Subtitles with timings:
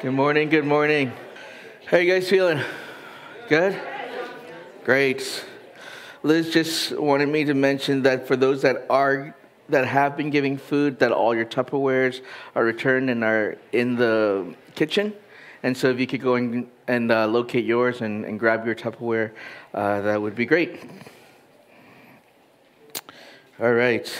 [0.00, 1.12] Good morning, good morning.
[1.84, 2.64] How you guys feeling?
[3.50, 3.78] Good?
[4.82, 5.44] Great.
[6.22, 9.36] Liz just wanted me to mention that for those that are
[9.68, 12.22] that have been giving food, that all your Tupperwares
[12.54, 15.12] are returned and are in the kitchen.
[15.62, 18.74] And so if you could go and, and uh, locate yours and, and, grab your
[18.74, 19.32] Tupperware,
[19.74, 20.82] uh, that would be great.
[23.60, 24.10] All right.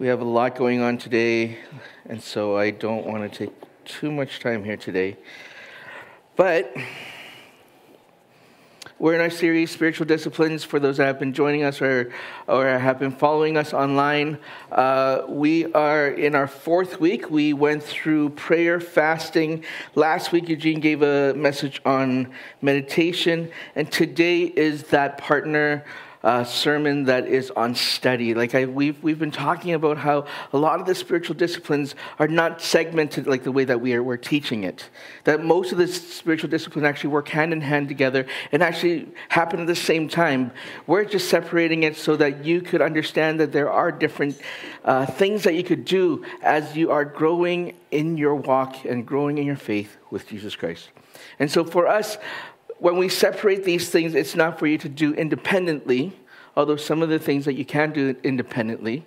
[0.00, 1.58] We have a lot going on today,
[2.08, 3.52] and so I don't want to take
[3.84, 5.16] too much time here today.
[6.36, 6.72] But
[9.00, 12.12] we're in our series, Spiritual Disciplines, for those that have been joining us or,
[12.46, 14.38] or have been following us online.
[14.70, 17.28] Uh, we are in our fourth week.
[17.28, 19.64] We went through prayer, fasting.
[19.96, 25.84] Last week, Eugene gave a message on meditation, and today is that partner
[26.22, 28.34] uh, sermon that is on study.
[28.34, 32.28] Like I, we've, we've been talking about how a lot of the spiritual disciplines are
[32.28, 34.88] not segmented like the way that we are we're teaching it.
[35.24, 39.60] That most of the spiritual disciplines actually work hand in hand together and actually happen
[39.60, 40.52] at the same time.
[40.86, 44.40] We're just separating it so that you could understand that there are different
[44.84, 49.38] uh, things that you could do as you are growing in your walk and growing
[49.38, 50.88] in your faith with Jesus Christ.
[51.38, 52.18] And so for us,
[52.78, 56.12] when we separate these things, it's not for you to do independently,
[56.56, 59.04] although some of the things that you can do independently,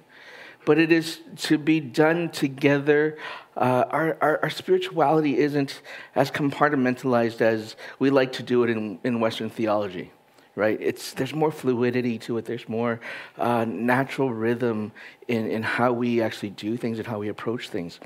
[0.66, 3.18] but it is to be done together.
[3.56, 5.82] Uh, our, our, our, spirituality isn't
[6.16, 10.12] as compartmentalized as we like to do it in, in Western theology,
[10.56, 10.78] right?
[10.80, 13.00] It's, there's more fluidity to it, there's more
[13.38, 14.92] uh, natural rhythm
[15.28, 18.00] in, in how we actually do things and how we approach things.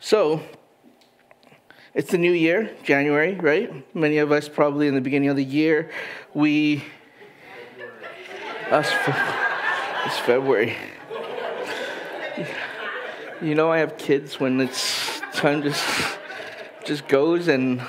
[0.00, 0.42] So,
[1.96, 3.96] it's the new year, January, right?
[3.96, 5.90] Many of us probably in the beginning of the year,
[6.34, 6.84] we.
[8.70, 8.92] Us,
[10.04, 10.76] it's February.
[13.40, 15.84] You know, I have kids when it's time just
[16.84, 17.80] just goes, and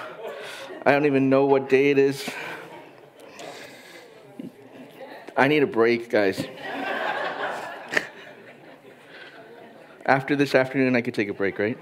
[0.86, 2.30] I don't even know what day it is.
[5.36, 6.46] I need a break, guys.
[10.06, 11.78] After this afternoon, I could take a break, right?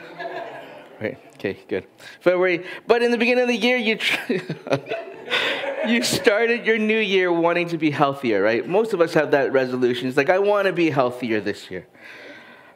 [1.00, 1.20] Right.
[1.46, 1.86] Okay, good.
[2.22, 2.66] February.
[2.88, 4.00] But in the beginning of the year, you.
[5.88, 8.68] you started your new year wanting to be healthier, right?
[8.68, 10.08] Most of us have that resolution.
[10.08, 11.86] It's like, I want to be healthier this year.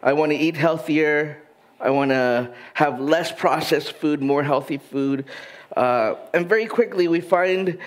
[0.04, 1.42] I want to eat healthier.
[1.80, 5.26] I want to have less processed food, more healthy food.
[5.76, 7.80] Uh, and very quickly, we find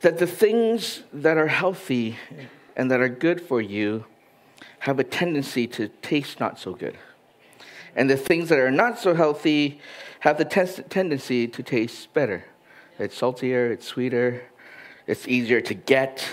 [0.00, 2.18] that the things that are healthy
[2.76, 4.04] and that are good for you
[4.80, 6.98] have a tendency to taste not so good.
[7.96, 9.80] And the things that are not so healthy
[10.20, 12.44] have the tendency to taste better.
[12.98, 14.42] It's saltier, it's sweeter,
[15.06, 16.26] it's easier to get.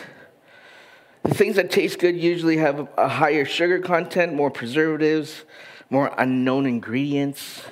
[1.23, 5.44] The things that taste good usually have a higher sugar content, more preservatives,
[5.90, 7.63] more unknown ingredients,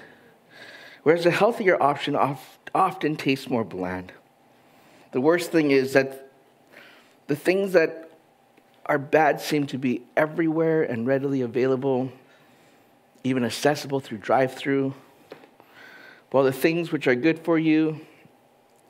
[1.01, 2.15] whereas a healthier option
[2.75, 4.11] often tastes more bland.
[5.11, 6.31] The worst thing is that
[7.27, 8.11] the things that
[8.85, 12.11] are bad seem to be everywhere and readily available,
[13.23, 14.93] even accessible through drive through.
[16.33, 17.99] While the things which are good for you,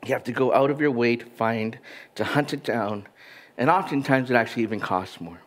[0.02, 1.78] you have to go out of your way to find,
[2.14, 3.06] to hunt it down,
[3.58, 5.40] and oftentimes it actually even costs more.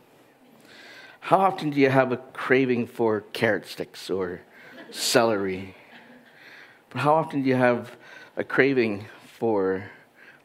[1.21, 4.41] How often do you have a craving for carrot sticks or
[4.91, 5.73] celery?
[6.91, 7.97] But how often do you have
[8.35, 9.07] a craving
[9.39, 9.89] for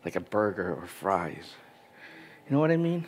[0.07, 1.53] like a burger or fries?
[2.47, 3.05] You know what I mean?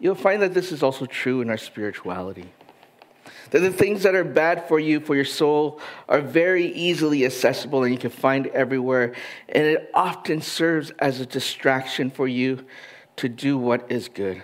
[0.00, 2.52] You'll find that this is also true in our spirituality.
[3.50, 7.84] That the things that are bad for you, for your soul, are very easily accessible
[7.84, 9.14] and you can find everywhere.
[9.48, 12.64] And it often serves as a distraction for you
[13.16, 14.42] to do what is good.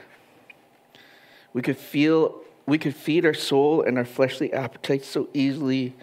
[1.53, 5.95] We could feel, we could feed our soul and our fleshly appetites so easily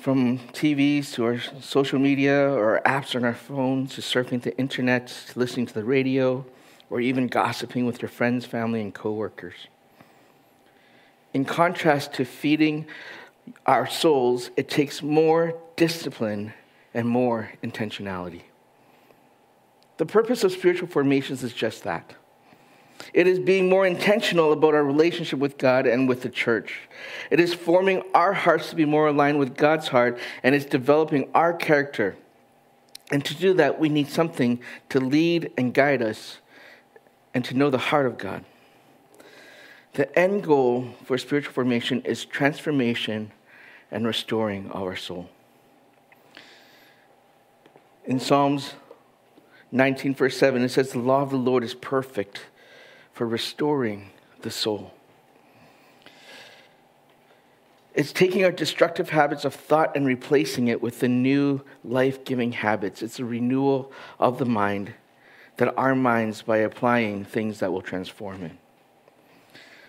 [0.00, 5.06] from TVs to our social media or apps on our phones to surfing the internet
[5.06, 6.44] to listening to the radio
[6.90, 9.68] or even gossiping with your friends, family, and coworkers
[11.36, 12.86] in contrast to feeding
[13.66, 16.54] our souls, it takes more discipline
[16.94, 18.40] and more intentionality.
[19.98, 22.14] The purpose of spiritual formations is just that.
[23.12, 26.88] It is being more intentional about our relationship with God and with the church.
[27.30, 31.28] It is forming our hearts to be more aligned with God's heart, and it's developing
[31.34, 32.16] our character.
[33.12, 34.58] And to do that, we need something
[34.88, 36.38] to lead and guide us
[37.34, 38.42] and to know the heart of God.
[39.96, 43.32] The end goal for spiritual formation is transformation
[43.90, 45.30] and restoring our soul.
[48.04, 48.74] In Psalms
[49.72, 52.44] 19, verse 7, it says, The law of the Lord is perfect
[53.14, 54.10] for restoring
[54.42, 54.92] the soul.
[57.94, 62.52] It's taking our destructive habits of thought and replacing it with the new life giving
[62.52, 63.00] habits.
[63.00, 64.92] It's a renewal of the mind
[65.56, 68.52] that our minds by applying things that will transform it.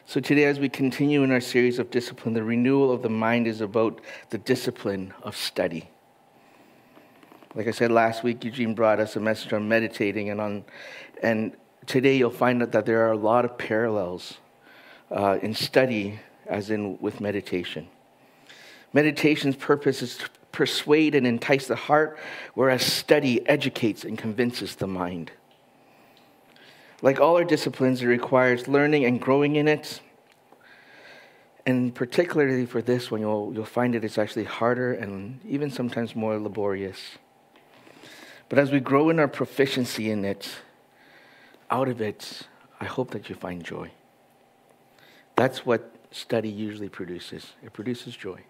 [0.09, 3.45] So, today, as we continue in our series of discipline, the renewal of the mind
[3.45, 3.99] is about
[4.29, 5.89] the discipline of study.
[7.55, 10.63] Like I said last week, Eugene brought us a message on meditating, and, on,
[11.21, 11.57] and
[11.87, 14.37] today you'll find out that there are a lot of parallels
[15.11, 17.89] uh, in study as in with meditation.
[18.93, 22.17] Meditation's purpose is to persuade and entice the heart,
[22.53, 25.33] whereas study educates and convinces the mind.
[27.01, 30.01] Like all our disciplines, it requires learning and growing in it.
[31.65, 36.15] And particularly for this one, you'll, you'll find it is actually harder and even sometimes
[36.15, 36.99] more laborious.
[38.49, 40.49] But as we grow in our proficiency in it,
[41.69, 42.43] out of it,
[42.79, 43.91] I hope that you find joy.
[45.35, 48.41] That's what study usually produces it produces joy.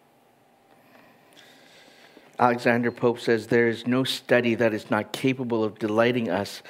[2.40, 6.62] Alexander Pope says there is no study that is not capable of delighting us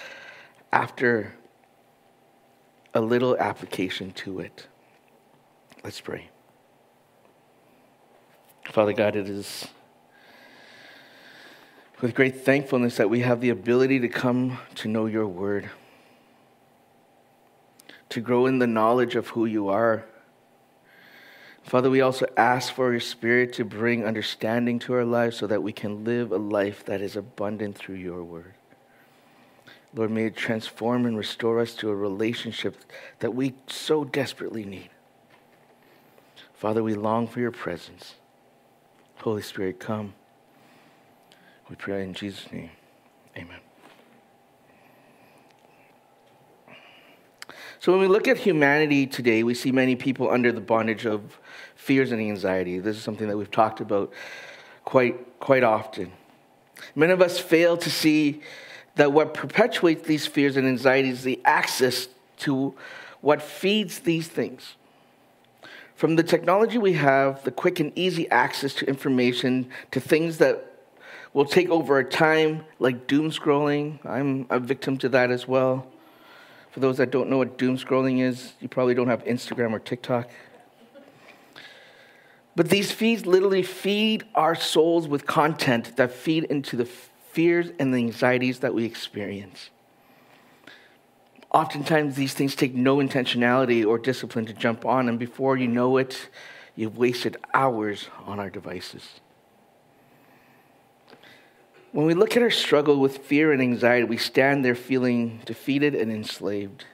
[0.72, 1.34] after
[2.98, 4.68] a little application to it.
[5.84, 6.30] Let's pray.
[8.66, 9.68] Father God, it is
[12.02, 15.70] with great thankfulness that we have the ability to come to know your word,
[18.10, 20.06] to grow in the knowledge of who you are
[21.68, 25.62] Father, we also ask for your Spirit to bring understanding to our lives so that
[25.62, 28.54] we can live a life that is abundant through your word.
[29.98, 32.78] Lord, may it transform and restore us to a relationship
[33.18, 34.92] that we so desperately need.
[36.54, 38.14] Father, we long for your presence.
[39.16, 40.14] Holy Spirit, come.
[41.68, 42.70] We pray in Jesus' name.
[43.36, 43.60] Amen.
[47.80, 51.40] So when we look at humanity today, we see many people under the bondage of
[51.76, 52.78] fears and anxiety.
[52.78, 54.14] This is something that we've talked about
[54.86, 56.12] quite, quite often.
[56.96, 58.44] Many of us fail to see
[58.98, 62.08] that what perpetuates these fears and anxieties is the access
[62.38, 62.76] to
[63.22, 64.76] what feeds these things.
[65.96, 70.64] From the technology we have, the quick and easy access to information, to things that
[71.34, 74.04] will take over our time, like doom scrolling.
[74.06, 75.88] I'm a victim to that as well.
[76.72, 79.80] For those that don't know what doom scrolling is, you probably don't have Instagram or
[79.80, 80.30] TikTok.
[82.56, 86.90] But these feeds literally feed our souls with content that feed into the
[87.38, 89.70] fears and the anxieties that we experience.
[91.52, 95.98] Oftentimes, these things take no intentionality or discipline to jump on, and before you know
[95.98, 96.30] it,
[96.76, 99.22] you've wasted hours on our devices.
[101.92, 105.94] When we look at our struggle with fear and anxiety, we stand there feeling defeated
[105.94, 106.86] and enslaved.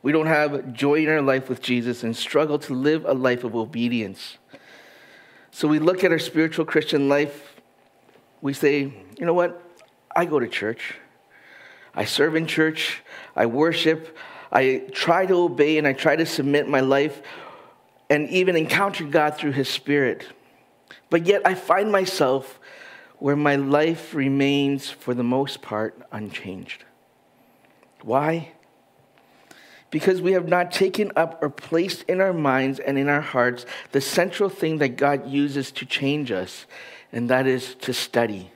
[0.00, 3.44] We don't have joy in our life with Jesus and struggle to live a life
[3.44, 4.38] of obedience.
[5.50, 7.60] So we look at our spiritual Christian life,
[8.40, 8.80] we say,
[9.18, 9.60] you know what?
[10.14, 10.94] I go to church.
[11.94, 13.02] I serve in church.
[13.36, 14.16] I worship.
[14.52, 17.22] I try to obey and I try to submit my life
[18.08, 20.26] and even encounter God through His Spirit.
[21.10, 22.60] But yet I find myself
[23.18, 26.84] where my life remains, for the most part, unchanged.
[28.02, 28.52] Why?
[29.90, 33.64] Because we have not taken up or placed in our minds and in our hearts
[33.92, 36.66] the central thing that God uses to change us,
[37.12, 38.50] and that is to study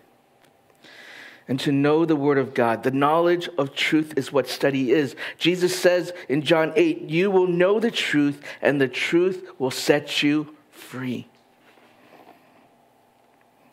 [1.49, 2.83] and to know the Word of God.
[2.83, 5.17] The knowledge of truth is what study is.
[5.39, 10.23] Jesus says in John 8, You will know the truth, and the truth will set
[10.23, 11.27] you free.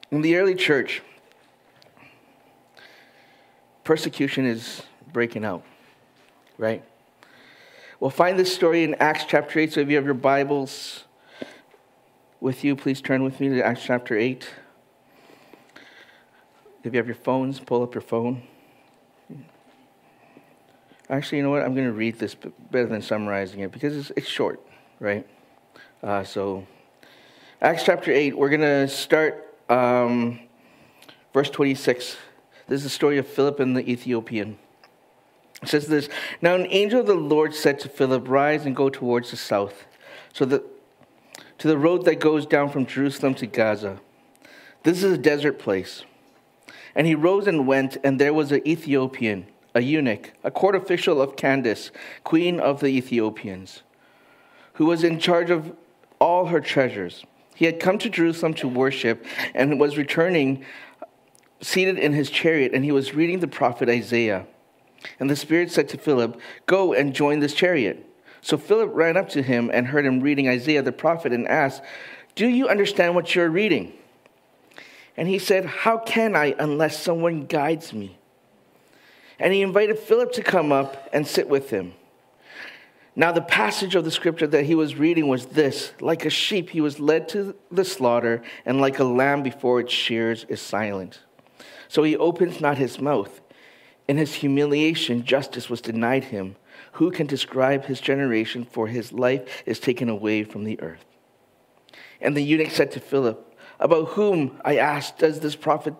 [0.10, 1.01] In the early church,
[3.84, 5.63] persecution is breaking out,
[6.58, 6.84] right?
[8.00, 9.74] We'll find this story in Acts chapter 8.
[9.74, 11.03] So if you have your Bibles
[12.39, 14.48] with you, please turn with me to Acts chapter 8.
[16.85, 18.43] If you have your phones, pull up your phone.
[21.09, 21.63] Actually, you know what?
[21.63, 24.61] I'm going to read this better than summarizing it because it's, it's short,
[24.99, 25.27] right?
[26.03, 26.67] Uh, so,
[27.59, 30.39] Acts chapter 8, we're going to start um,
[31.33, 32.17] verse 26.
[32.67, 34.59] This is the story of Philip and the Ethiopian.
[35.63, 36.07] It says this
[36.39, 39.85] Now an angel of the Lord said to Philip, Rise and go towards the south,
[40.33, 40.63] so that
[41.57, 43.99] to the road that goes down from Jerusalem to Gaza.
[44.83, 46.03] This is a desert place.
[46.95, 51.21] And he rose and went, and there was an Ethiopian, a eunuch, a court official
[51.21, 51.91] of Candace,
[52.23, 53.83] queen of the Ethiopians,
[54.73, 55.75] who was in charge of
[56.19, 57.25] all her treasures.
[57.53, 60.65] He had come to Jerusalem to worship and was returning
[61.61, 64.45] seated in his chariot, and he was reading the prophet Isaiah.
[65.19, 68.05] And the Spirit said to Philip, Go and join this chariot.
[68.41, 71.81] So Philip ran up to him and heard him reading Isaiah the prophet and asked,
[72.35, 73.93] Do you understand what you're reading?
[75.17, 78.17] And he said, How can I unless someone guides me?
[79.39, 81.93] And he invited Philip to come up and sit with him.
[83.17, 86.69] Now, the passage of the scripture that he was reading was this Like a sheep,
[86.69, 91.22] he was led to the slaughter, and like a lamb before its shears is silent.
[91.88, 93.41] So he opens not his mouth.
[94.07, 96.57] In his humiliation, justice was denied him.
[96.93, 98.65] Who can describe his generation?
[98.69, 101.05] For his life is taken away from the earth.
[102.22, 105.94] And the eunuch said to Philip, About whom, I asked, does this prophet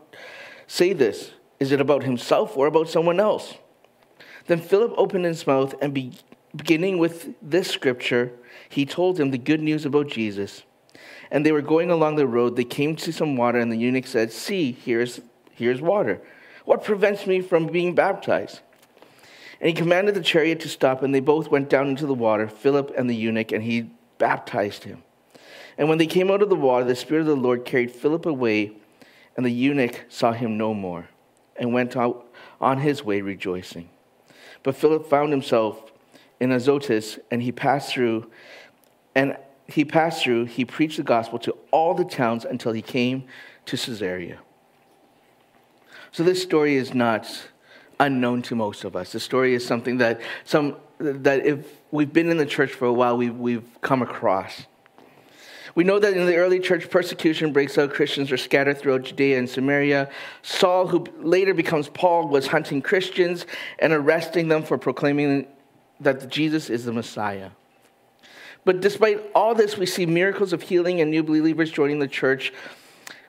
[0.68, 1.32] say this?
[1.60, 3.56] Is it about himself or about someone else?
[4.48, 6.14] Then Philip opened his mouth and be,
[6.56, 8.32] beginning with this scripture,
[8.70, 10.64] he told him the good news about Jesus.
[11.32, 12.56] And they were going along the road.
[12.56, 16.22] They came to some water, and the eunuch said, See, here's, here's water.
[16.66, 18.62] What prevents me from being baptized?
[19.60, 22.48] And he commanded the chariot to stop, and they both went down into the water,
[22.48, 25.04] Philip and the eunuch, and he baptized him.
[25.78, 28.26] And when they came out of the water, the Spirit of the Lord carried Philip
[28.26, 28.72] away,
[29.36, 31.10] and the eunuch saw him no more,
[31.58, 32.28] and went out
[32.62, 33.90] on his way rejoicing.
[34.64, 35.92] But Philip found himself
[36.40, 38.30] in Azotus, and he passed through,
[39.14, 43.26] and he passed through, he preached the gospel to all the towns until he came
[43.66, 44.40] to Caesarea.
[46.12, 47.28] So this story is not
[48.00, 49.12] unknown to most of us.
[49.12, 52.94] The story is something that some that if we've been in the church for a
[52.94, 54.66] while, we've, we've come across.
[55.76, 57.94] We know that in the early church, persecution breaks out.
[57.94, 60.10] Christians are scattered throughout Judea and Samaria.
[60.42, 63.46] Saul, who later becomes Paul, was hunting Christians
[63.80, 65.48] and arresting them for proclaiming
[66.00, 67.50] that Jesus is the Messiah.
[68.64, 72.54] But despite all this, we see miracles of healing and new believers joining the church.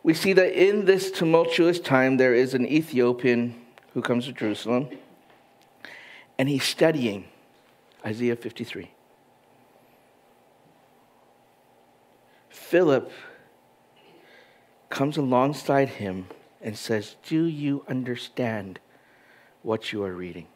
[0.05, 3.61] We see that in this tumultuous time, there is an Ethiopian
[3.93, 4.88] who comes to Jerusalem,
[6.38, 7.26] and he's studying
[8.05, 8.91] Isaiah 53.
[12.68, 13.12] Philip
[14.90, 16.26] comes alongside him
[16.61, 18.80] and says, Do you understand
[19.62, 20.49] what you are reading?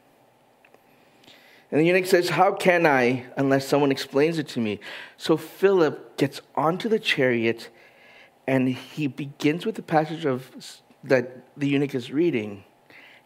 [1.70, 4.80] And the eunuch says, How can I unless someone explains it to me?
[5.16, 7.68] So Philip gets onto the chariot
[8.44, 10.50] and he begins with the passage of
[11.04, 12.64] that the eunuch is reading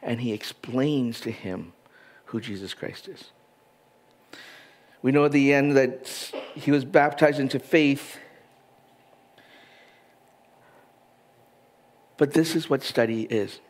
[0.03, 1.73] and he explains to him
[2.27, 3.31] who Jesus Christ is.
[5.01, 8.19] We know at the end that he was baptized into faith.
[12.17, 13.61] But this is what study is.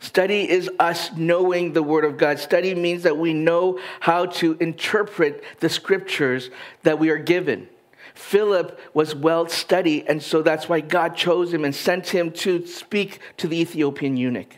[0.00, 2.38] Study is us knowing the Word of God.
[2.38, 6.50] Study means that we know how to interpret the scriptures
[6.82, 7.68] that we are given.
[8.14, 12.66] Philip was well studied, and so that's why God chose him and sent him to
[12.66, 14.56] speak to the Ethiopian eunuch.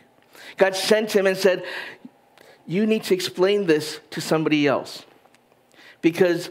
[0.57, 1.63] God sent him and said,
[2.65, 5.05] You need to explain this to somebody else.
[6.01, 6.49] Because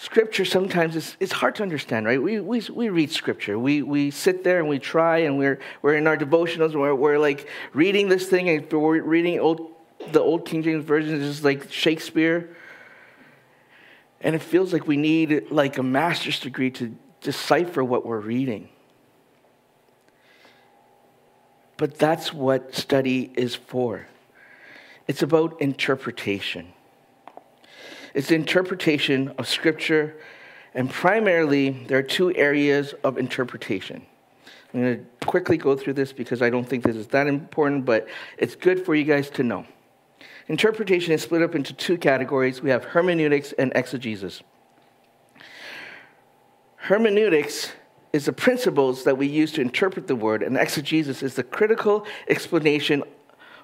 [0.00, 2.20] scripture sometimes is it's hard to understand, right?
[2.20, 3.58] We, we, we read scripture.
[3.58, 6.94] We, we sit there and we try, and we're, we're in our devotionals, and we're,
[6.94, 9.72] we're like reading this thing, and we're reading old,
[10.12, 12.56] the Old King James Version, is just like Shakespeare.
[14.22, 18.70] And it feels like we need like a master's degree to decipher what we're reading.
[21.76, 24.06] But that's what study is for.
[25.06, 26.72] It's about interpretation.
[28.14, 30.16] It's interpretation of Scripture,
[30.74, 34.04] and primarily, there are two areas of interpretation.
[34.72, 37.84] I'm going to quickly go through this because I don't think this is that important,
[37.84, 39.66] but it's good for you guys to know.
[40.48, 44.42] Interpretation is split up into two categories we have hermeneutics and exegesis.
[46.76, 47.72] Hermeneutics
[48.12, 52.04] is the principles that we use to interpret the word, and exegesis is the critical
[52.28, 53.04] explanation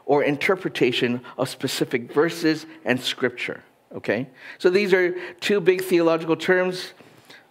[0.05, 3.65] or interpretation of specific verses and scripture.
[3.95, 4.29] Okay?
[4.59, 6.93] So these are two big theological terms.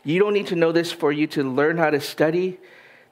[0.04, 2.60] You don't need to know this for you to learn how to study.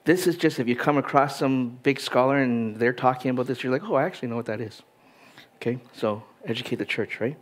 [0.06, 3.64] This is just if you come across some big scholar and they're talking about this,
[3.64, 4.82] you're like, oh, I actually know what that is.
[5.56, 5.80] Okay?
[5.94, 7.38] So educate the church, right?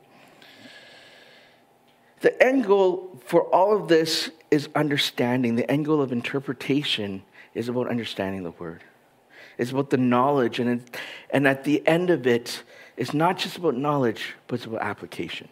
[2.22, 5.56] The end goal for all of this is understanding.
[5.56, 7.24] The end goal of interpretation
[7.56, 8.84] is about understanding the word.
[9.58, 10.98] It's about the knowledge, and, it,
[11.32, 12.64] and at the end of it,
[12.96, 15.50] it's not just about knowledge, but it's about application.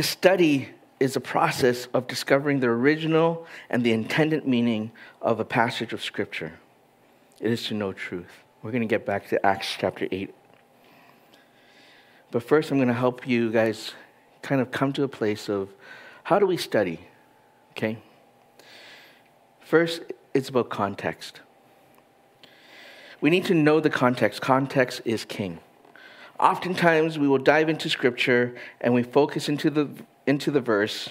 [0.00, 5.44] To study is a process of discovering the original and the intended meaning of a
[5.44, 6.54] passage of Scripture.
[7.38, 8.32] It is to know truth.
[8.62, 10.34] We're going to get back to Acts chapter 8.
[12.30, 13.92] But first, I'm going to help you guys
[14.40, 15.68] kind of come to a place of
[16.22, 17.00] how do we study?
[17.72, 17.98] Okay?
[19.60, 20.00] First,
[20.32, 21.42] it's about context.
[23.20, 24.40] We need to know the context.
[24.40, 25.60] Context is king.
[26.40, 29.90] Oftentimes, we will dive into scripture and we focus into the,
[30.26, 31.10] into the verse,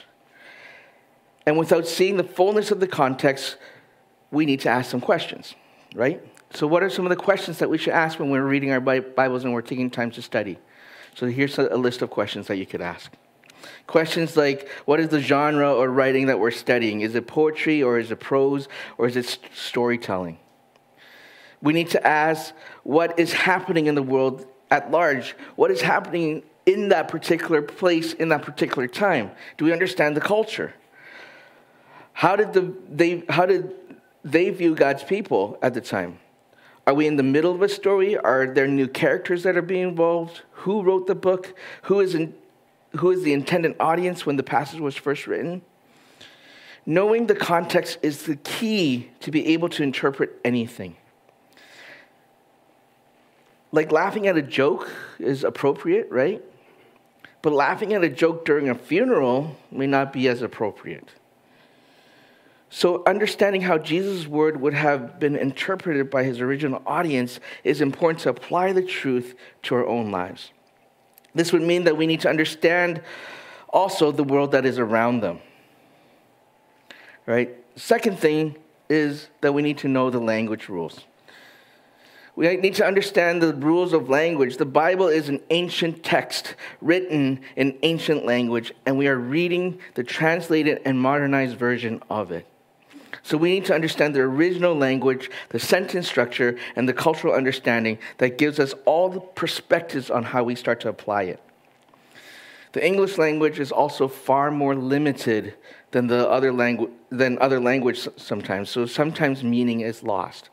[1.45, 3.57] And without seeing the fullness of the context,
[4.31, 5.55] we need to ask some questions,
[5.93, 6.21] right?
[6.53, 8.81] So, what are some of the questions that we should ask when we're reading our
[8.81, 10.57] Bibles and we're taking time to study?
[11.15, 13.12] So, here's a list of questions that you could ask.
[13.86, 17.01] Questions like what is the genre or writing that we're studying?
[17.01, 18.67] Is it poetry or is it prose
[18.98, 20.39] or is it storytelling?
[21.62, 25.35] We need to ask what is happening in the world at large?
[25.55, 29.31] What is happening in that particular place in that particular time?
[29.57, 30.73] Do we understand the culture?
[32.13, 33.73] How did, the, they, how did
[34.23, 36.19] they view God's people at the time?
[36.85, 38.17] Are we in the middle of a story?
[38.17, 40.41] Are there new characters that are being involved?
[40.51, 41.55] Who wrote the book?
[41.83, 42.33] Who is, in,
[42.97, 45.61] who is the intended audience when the passage was first written?
[46.85, 50.95] Knowing the context is the key to be able to interpret anything.
[53.71, 56.43] Like laughing at a joke is appropriate, right?
[57.41, 61.09] But laughing at a joke during a funeral may not be as appropriate.
[62.71, 68.19] So, understanding how Jesus' word would have been interpreted by his original audience is important
[68.21, 69.33] to apply the truth
[69.63, 70.51] to our own lives.
[71.33, 73.01] This would mean that we need to understand
[73.69, 75.39] also the world that is around them.
[77.25, 77.55] Right?
[77.75, 78.55] Second thing
[78.88, 81.05] is that we need to know the language rules.
[82.39, 84.55] We need to understand the rules of language.
[84.55, 90.05] The Bible is an ancient text written in ancient language, and we are reading the
[90.05, 92.48] translated and modernized version of it.
[93.24, 97.98] So we need to understand the original language, the sentence structure, and the cultural understanding
[98.19, 101.41] that gives us all the perspectives on how we start to apply it.
[102.72, 105.55] The English language is also far more limited
[105.91, 108.69] than the other language than other language sometimes.
[108.69, 110.50] So sometimes meaning is lost.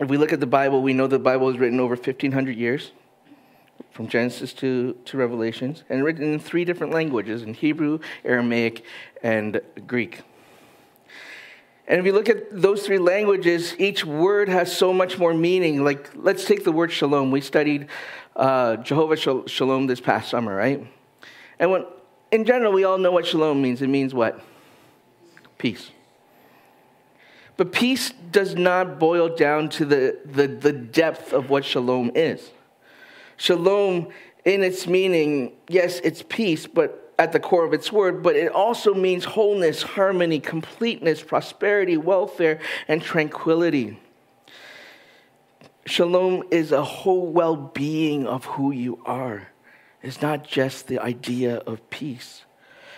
[0.00, 2.92] If we look at the Bible, we know the Bible is written over 1500 years
[3.92, 8.82] from Genesis to, to Revelations and written in three different languages in Hebrew, Aramaic,
[9.22, 10.22] and Greek.
[11.86, 15.84] And if you look at those three languages, each word has so much more meaning.
[15.84, 17.30] Like, let's take the word shalom.
[17.30, 17.88] We studied
[18.36, 20.86] uh, Jehovah Shalom this past summer, right?
[21.58, 21.84] And when,
[22.30, 23.82] in general, we all know what shalom means.
[23.82, 24.40] It means what?
[25.58, 25.90] Peace.
[27.60, 32.52] But peace does not boil down to the, the, the depth of what shalom is.
[33.36, 34.08] Shalom,
[34.46, 38.50] in its meaning, yes, it's peace, but at the core of its word, but it
[38.50, 44.00] also means wholeness, harmony, completeness, prosperity, welfare, and tranquility.
[45.84, 49.48] Shalom is a whole well being of who you are.
[50.02, 52.46] It's not just the idea of peace.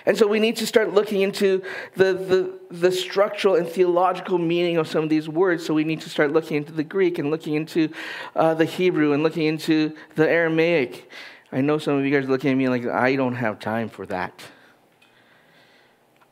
[0.04, 1.62] And so we need to start looking into
[1.94, 5.64] the, the, the, structural and theological meaning of some of these words.
[5.64, 7.88] So we need to start looking into the Greek and looking into
[8.34, 11.08] uh, the Hebrew and looking into the Aramaic.
[11.52, 13.88] I know some of you guys are looking at me like, I don't have time
[13.88, 14.42] for that.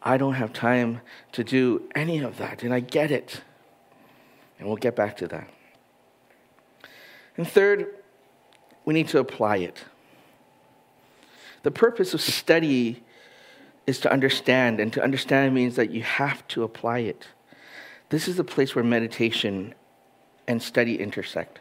[0.02, 1.02] I don't have time
[1.32, 3.42] to do any of that, and I get it.
[4.58, 5.48] And we'll get back to that.
[7.36, 7.86] And third,
[8.84, 9.84] we need to apply it.
[11.62, 13.02] The purpose of study
[13.90, 17.28] is to understand, and to understand means that you have to apply it.
[18.08, 19.74] This is the place where meditation
[20.48, 21.60] and study intersect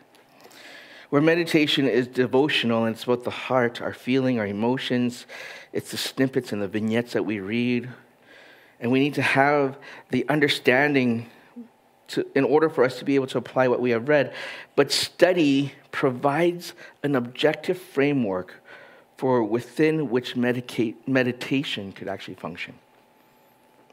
[1.10, 5.26] where meditation is devotional and it's about the heart, our feeling, our emotions.
[5.74, 7.90] It's the snippets and the vignettes that we read.
[8.80, 9.78] And we need to have
[10.12, 11.30] the understanding
[12.10, 14.34] to, in order for us to be able to apply what we have read.
[14.76, 18.64] But study provides an objective framework
[19.20, 22.74] for within which meditation could actually function.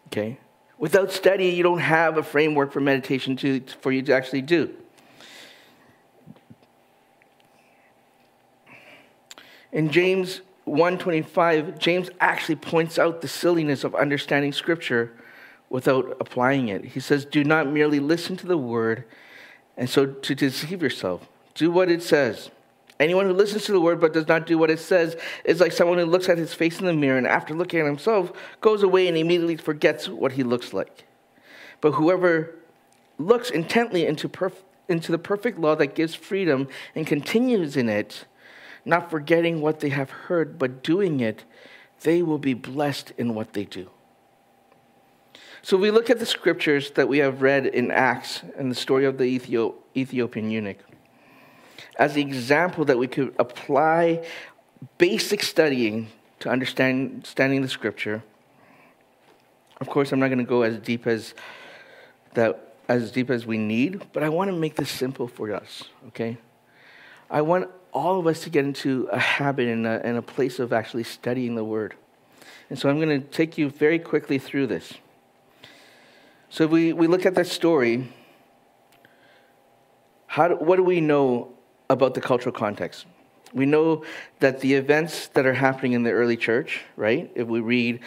[0.07, 0.39] Okay?
[0.79, 4.73] Without study, you don't have a framework for meditation to, for you to actually do.
[9.73, 15.13] In James 1:25, James actually points out the silliness of understanding scripture
[15.71, 16.85] without applying it.
[16.85, 19.03] He says, "Do not merely listen to the word
[19.77, 21.29] and so to deceive yourself.
[21.55, 22.53] Do what it says."
[22.99, 25.73] Anyone who listens to the word but does not do what it says is like
[25.73, 28.83] someone who looks at his face in the mirror and after looking at himself goes
[28.83, 31.05] away and immediately forgets what he looks like.
[31.83, 32.55] But whoever
[33.19, 38.25] looks intently into, perf- into the perfect law that gives freedom and continues in it,
[38.87, 41.45] not forgetting what they have heard, but doing it,
[42.01, 43.91] they will be blessed in what they do.
[45.61, 49.05] So we look at the scriptures that we have read in Acts and the story
[49.05, 50.79] of the Ethiopian eunuch
[51.99, 54.25] as the example that we could apply
[54.99, 56.09] basic studying
[56.41, 58.23] to understanding the scripture.
[59.81, 61.35] Of course, I'm not going to go as deep as
[62.35, 65.85] that as deep as we need, but I want to make this simple for us,
[66.09, 66.37] okay?
[67.29, 70.61] I want all of us to get into a habit and a, and a place
[70.61, 71.95] of actually studying the Word.
[72.71, 74.95] And so I'm going to take you very quickly through this.
[76.49, 78.09] So if we, we look at that story,
[80.27, 81.56] how do, what do we know
[81.89, 83.07] about the cultural context?
[83.55, 84.05] We know
[84.41, 87.31] that the events that are happening in the early church, right?
[87.35, 88.01] If we read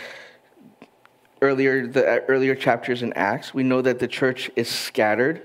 [1.42, 5.42] earlier the earlier chapters in Acts, we know that the church is scattered.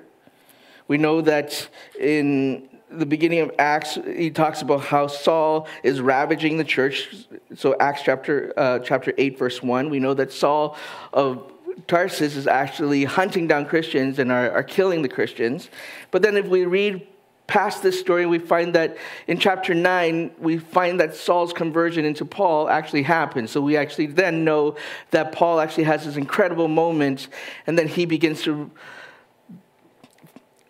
[0.88, 1.68] We know that
[1.98, 7.26] in the beginning of Acts, he talks about how Saul is ravaging the church.
[7.54, 10.76] So Acts chapter uh, chapter eight, verse one, we know that Saul
[11.12, 11.52] of
[11.86, 15.70] Tarsus is actually hunting down Christians and are, are killing the Christians.
[16.10, 17.06] But then if we read
[17.46, 22.24] past this story, we find that in chapter 9, we find that Saul's conversion into
[22.24, 23.50] Paul actually happened.
[23.50, 24.76] So we actually then know
[25.10, 27.28] that Paul actually has this incredible moment,
[27.66, 28.70] and then he begins to.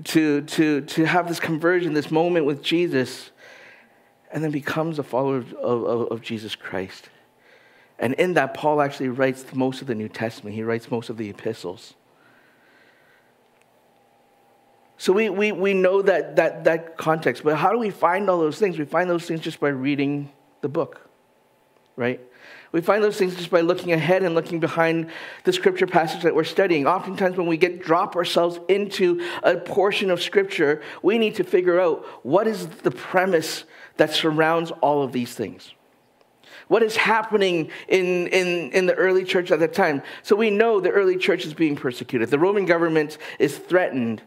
[0.09, 3.31] To, to, to have this conversion, this moment with Jesus,
[4.31, 7.09] and then becomes a follower of, of, of Jesus Christ.
[7.99, 10.57] And in that, Paul actually writes most of the New Testament.
[10.57, 11.95] He writes most of the epistles.
[14.97, 18.39] So we, we, we know that, that, that context, but how do we find all
[18.39, 18.79] those things?
[18.79, 20.31] We find those things just by reading
[20.61, 21.09] the book,
[21.97, 22.21] right?
[22.71, 25.11] We find those things just by looking ahead and looking behind
[25.45, 26.87] the scripture passage that we're studying.
[26.87, 31.81] Oftentimes, when we get drop ourselves into a portion of scripture, we need to figure
[31.81, 33.65] out what is the premise
[33.97, 35.73] that surrounds all of these things.
[36.67, 40.03] What is happening in, in, in the early church at that time?
[40.23, 42.31] So we know the early church is being persecuted.
[42.31, 44.23] The Roman government is threatened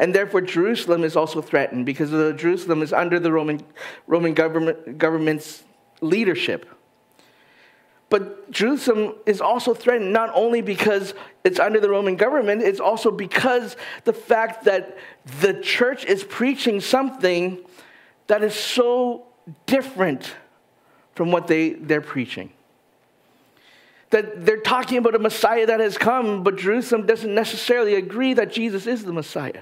[0.00, 2.08] and therefore, Jerusalem is also threatened because
[2.40, 3.60] Jerusalem is under the Roman,
[4.06, 5.62] Roman government, government's
[6.00, 6.66] leadership.
[8.08, 11.12] But Jerusalem is also threatened not only because
[11.44, 14.96] it's under the Roman government, it's also because the fact that
[15.42, 17.58] the church is preaching something
[18.26, 19.26] that is so
[19.66, 20.32] different
[21.14, 22.50] from what they, they're preaching.
[24.08, 28.50] That they're talking about a Messiah that has come, but Jerusalem doesn't necessarily agree that
[28.50, 29.60] Jesus is the Messiah.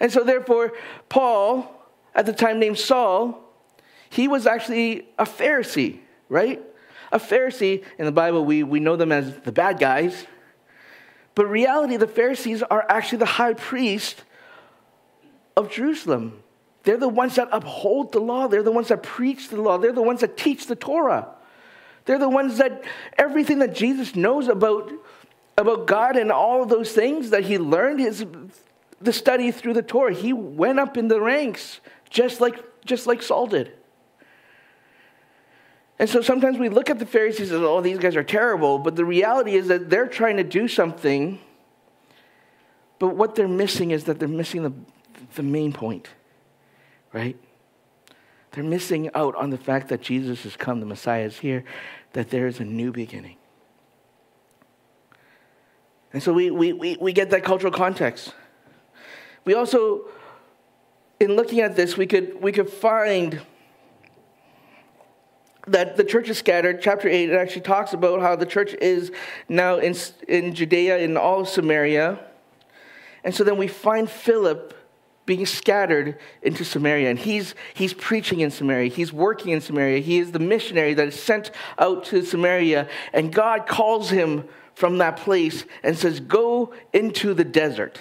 [0.00, 0.72] And so, therefore,
[1.08, 1.72] Paul,
[2.14, 3.42] at the time named Saul,
[4.10, 6.62] he was actually a Pharisee, right?
[7.12, 10.26] A Pharisee, in the Bible, we, we know them as the bad guys.
[11.34, 14.22] But reality, the Pharisees are actually the high priest
[15.56, 16.42] of Jerusalem.
[16.82, 18.46] They're the ones that uphold the law.
[18.48, 19.76] They're the ones that preach the law.
[19.76, 21.28] They're the ones that teach the Torah.
[22.04, 22.84] They're the ones that
[23.18, 24.92] everything that Jesus knows about,
[25.58, 28.24] about God and all of those things that he learned, his
[29.00, 30.14] the study through the Torah.
[30.14, 31.80] He went up in the ranks
[32.10, 33.72] just like, just like Saul did.
[35.98, 38.96] And so sometimes we look at the Pharisees as, oh, these guys are terrible, but
[38.96, 41.38] the reality is that they're trying to do something,
[42.98, 44.72] but what they're missing is that they're missing the,
[45.36, 46.08] the main point,
[47.12, 47.36] right?
[48.52, 51.64] They're missing out on the fact that Jesus has come, the Messiah is here,
[52.12, 53.36] that there is a new beginning.
[56.12, 58.34] And so we, we, we, we get that cultural context.
[59.46, 60.06] We also,
[61.20, 63.40] in looking at this, we could, we could find
[65.68, 66.82] that the church is scattered.
[66.82, 69.12] Chapter 8, it actually talks about how the church is
[69.48, 69.94] now in,
[70.26, 72.18] in Judea, in all of Samaria.
[73.22, 74.74] And so then we find Philip
[75.26, 77.10] being scattered into Samaria.
[77.10, 78.90] And he's, he's preaching in Samaria.
[78.90, 80.00] He's working in Samaria.
[80.00, 82.88] He is the missionary that is sent out to Samaria.
[83.12, 88.00] And God calls him from that place and says, Go into the desert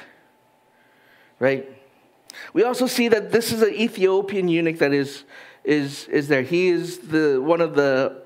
[1.40, 1.70] right?
[2.54, 5.24] We also see that this is an Ethiopian eunuch that is,
[5.64, 6.42] is, is there.
[6.42, 8.24] He is the, one of the,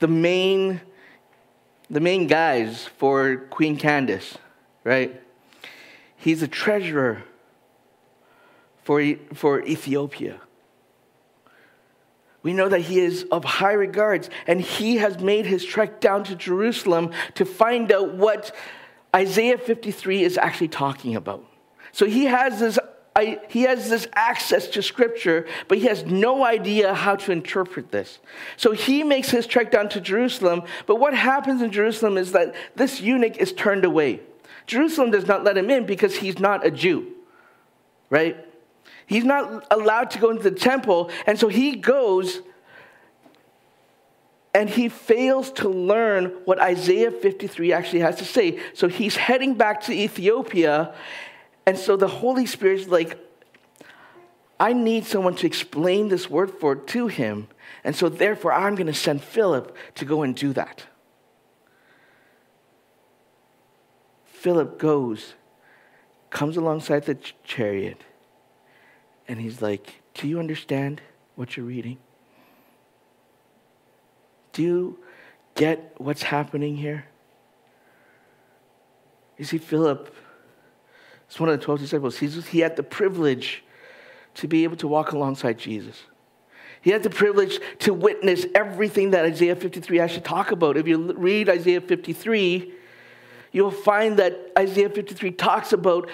[0.00, 0.80] the, main,
[1.90, 4.36] the main guys for Queen Candace,
[4.82, 5.20] right?
[6.16, 7.22] He's a treasurer
[8.82, 9.02] for,
[9.34, 10.40] for Ethiopia.
[12.42, 16.24] We know that he is of high regards, and he has made his trek down
[16.24, 18.54] to Jerusalem to find out what
[19.16, 21.42] Isaiah 53 is actually talking about.
[21.94, 22.78] So he has this
[23.16, 27.92] I, he has this access to scripture, but he has no idea how to interpret
[27.92, 28.18] this.
[28.56, 32.56] So he makes his trek down to Jerusalem, but what happens in Jerusalem is that
[32.74, 34.18] this eunuch is turned away.
[34.66, 37.12] Jerusalem does not let him in because he's not a Jew,
[38.10, 38.36] right?
[39.06, 42.40] He's not allowed to go into the temple, and so he goes
[44.52, 48.60] and he fails to learn what Isaiah 53 actually has to say.
[48.72, 50.94] So he's heading back to Ethiopia,
[51.66, 53.18] and so the Holy Spirit is like,
[54.60, 57.48] I need someone to explain this word for to him.
[57.82, 60.84] And so therefore I'm going to send Philip to go and do that.
[64.24, 65.34] Philip goes,
[66.30, 68.04] comes alongside the chariot,
[69.26, 71.00] and he's like, Do you understand
[71.34, 71.96] what you're reading?
[74.52, 74.98] Do you,
[75.54, 77.06] get what's happening here?
[79.38, 80.14] You see, Philip
[81.34, 82.18] is one of the 12 disciples.
[82.18, 83.64] He's, he had the privilege
[84.34, 86.02] to be able to walk alongside Jesus.
[86.80, 90.76] He had the privilege to witness everything that Isaiah 53 has to talk about.
[90.76, 92.72] If you read Isaiah 53,
[93.52, 96.10] you'll find that Isaiah 53 talks about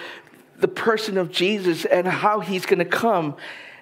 [0.58, 3.36] the person of Jesus and how he's going to come.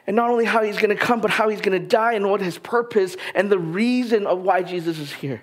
[0.07, 2.31] And not only how he's going to come, but how he's going to die and
[2.31, 5.43] what his purpose and the reason of why Jesus is here.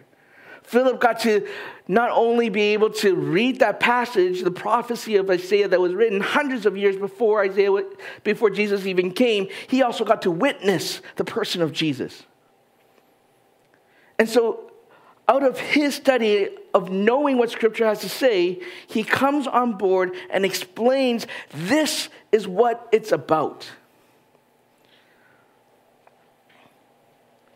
[0.68, 1.48] Philip got to
[1.88, 6.22] not only be able to read that passage, the prophecy of Isaiah that was written
[6.22, 7.84] hundreds of years before Isaiah,
[8.24, 12.24] before Jesus even came, he also got to witness the person of Jesus.
[14.18, 14.72] And so,
[15.28, 20.14] out of his study of knowing what Scripture has to say, he comes on board
[20.30, 23.70] and explains this is what it's about.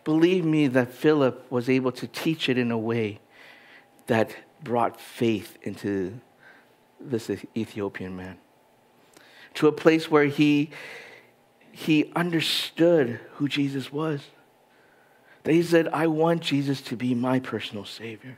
[0.04, 3.20] Believe me that Philip was able to teach it in a way
[4.08, 6.20] that brought faith into
[7.00, 8.38] this Ethiopian man.
[9.56, 10.72] To a place where he,
[11.72, 14.22] he understood who Jesus was.
[15.44, 18.38] That he said, I want Jesus to be my personal Savior.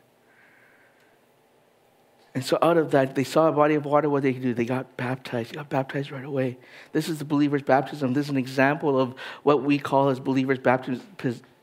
[2.34, 4.10] And so out of that, they saw a body of water.
[4.10, 4.54] What they could do?
[4.54, 5.52] They got baptized.
[5.52, 6.58] They got baptized right away.
[6.94, 8.14] This is the believer's baptism.
[8.14, 11.06] This is an example of what we call as believer's baptism,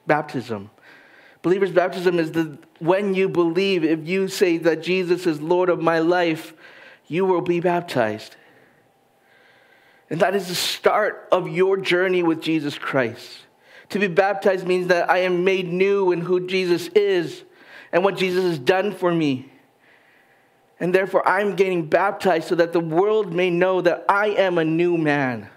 [0.08, 0.70] baptism.
[1.42, 5.80] Believer's baptism is the when you believe, if you say that Jesus is Lord of
[5.80, 6.52] my life,
[7.06, 8.36] you will be baptized.
[10.10, 13.40] And that is the start of your journey with Jesus Christ.
[13.90, 17.42] To be baptized means that I am made new in who Jesus is
[17.92, 19.50] and what Jesus has done for me.
[20.80, 24.64] And therefore, I'm getting baptized so that the world may know that I am a
[24.64, 25.48] new man,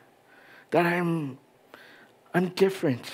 [0.71, 1.37] that I'm,
[2.33, 3.05] I'm different.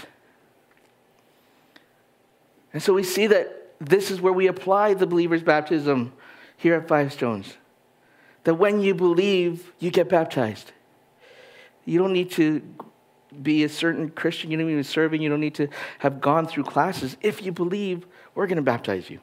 [2.74, 6.14] And so we see that this is where we apply the believer's baptism
[6.58, 7.56] here at Five Stones.
[8.44, 10.72] That when you believe, you get baptized.
[11.86, 12.62] You don't need to
[13.42, 15.68] be a certain Christian, you don't need to be serving, you don't need to
[16.00, 17.18] have gone through classes.
[17.22, 19.20] If you believe, we're going to baptize you.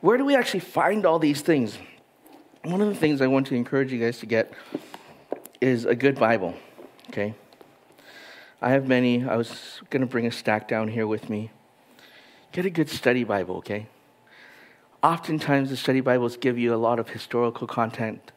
[0.00, 1.78] Where do we actually find all these things?
[2.64, 4.52] One of the things I want to encourage you guys to get
[5.60, 6.54] is a good Bible,
[7.10, 7.34] okay?
[8.60, 9.24] I have many.
[9.24, 11.50] I was going to bring a stack down here with me.
[12.52, 13.86] Get a good study Bible, okay?
[15.02, 18.32] Oftentimes, the study Bibles give you a lot of historical content,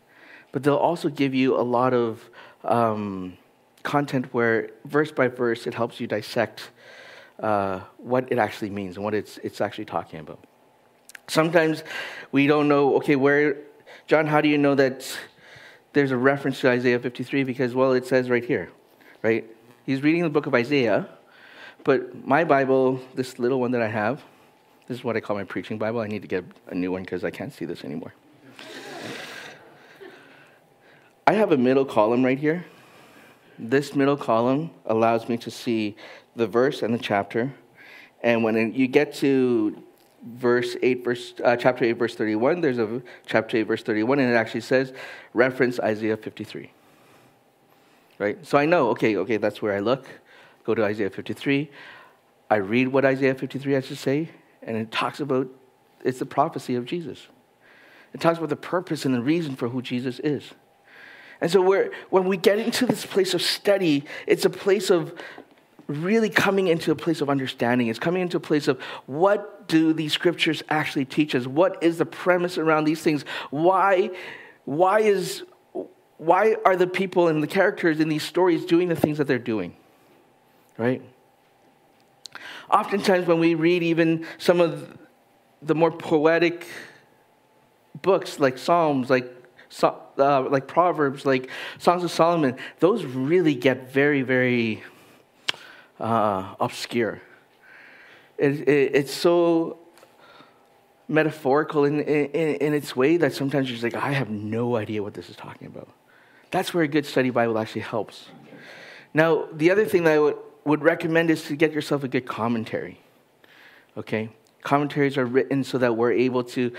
[0.52, 2.30] but they'll also give you a lot of
[2.66, 3.38] um,
[3.84, 6.72] content where, verse by verse, it helps you dissect
[7.40, 10.44] uh, what it actually means and what it's, it's actually talking about.
[11.30, 11.84] Sometimes
[12.34, 13.58] we don't know, okay, where,
[14.08, 15.18] John, how do you know that
[15.94, 17.46] there's a reference to Isaiah 53?
[17.46, 18.70] Because, well, it says right here,
[19.24, 19.50] right?
[19.90, 21.10] He's reading the book of Isaiah,
[21.84, 24.22] but my Bible, this little one that I have,
[24.88, 26.00] this is what I call my preaching Bible.
[26.00, 28.14] I need to get a new one because I can't see this anymore.
[31.26, 32.68] I have a middle column right here.
[33.58, 35.96] This middle column allows me to see
[36.36, 37.52] the verse and the chapter.
[38.22, 39.82] And when you get to
[40.24, 44.30] verse 8 verse uh, chapter 8 verse 31 there's a chapter 8 verse 31 and
[44.30, 44.92] it actually says
[45.34, 46.70] reference isaiah 53
[48.20, 48.46] right?
[48.46, 50.08] So I know, okay, okay, that's where I look.
[50.64, 51.72] Go to Isaiah 53.
[52.52, 54.30] I read what Isaiah 53 has to say,
[54.62, 55.48] and it talks about
[56.04, 57.28] it's the prophecy of Jesus.
[58.14, 60.44] It talks about the purpose and the reason for who Jesus is.
[61.42, 65.14] And so when we get into this place of study, it's a place of
[65.88, 67.88] really coming into a place of understanding.
[67.88, 71.48] It's coming into a place of what do these scriptures actually teach us?
[71.48, 73.24] What is the premise around these things?
[73.52, 74.12] Why,
[74.66, 75.44] why is
[76.20, 79.40] why are the people and the characters in these stories doing the things that they're
[79.40, 79.76] doing?
[80.78, 81.02] Right?
[82.70, 84.98] Oftentimes, when we read even some of
[85.62, 86.68] the more poetic
[88.02, 89.34] books like Psalms, like,
[89.82, 94.84] uh, like Proverbs, like Songs of Solomon, those really get very, very
[96.00, 97.22] uh, obscure.
[98.38, 99.80] It, it, it's so
[101.08, 105.02] metaphorical in, in, in, its way that sometimes you're just like, I have no idea
[105.02, 105.90] what this is talking about.
[106.52, 108.26] That's where a good study Bible actually helps.
[109.14, 112.26] Now, the other thing that I would, would recommend is to get yourself a good
[112.26, 113.00] commentary.
[113.98, 114.30] Okay?
[114.62, 116.72] Commentaries are written so that we're able to,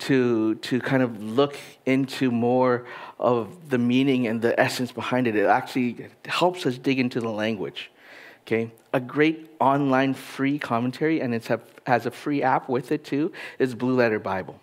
[0.00, 1.56] to, to kind of look
[1.86, 2.86] into more
[3.18, 5.36] of the meaning and the essence behind it.
[5.36, 7.90] It actually helps us dig into the language.
[8.46, 8.72] Okay?
[8.92, 11.48] A great online free commentary, and it
[11.86, 14.60] has a free app with it too, is Blue Letter Bible.